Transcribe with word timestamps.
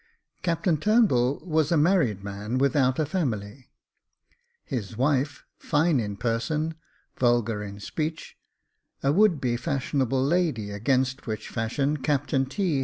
Captain 0.41 0.77
Turnbull 0.77 1.43
was 1.45 1.71
a 1.71 1.77
married 1.77 2.23
man 2.23 2.57
without 2.57 2.97
a 2.97 3.05
family; 3.05 3.69
his 4.65 4.97
wife, 4.97 5.43
fine 5.59 5.99
in 5.99 6.17
person, 6.17 6.73
vulgar 7.19 7.61
in 7.61 7.79
speech, 7.79 8.35
a 9.03 9.13
would 9.13 9.39
be 9.39 9.55
fashionable 9.55 10.23
lady, 10.23 10.71
against 10.71 11.27
which 11.27 11.49
fashion 11.49 11.97
Captain 11.97 12.47
T. 12.47 12.79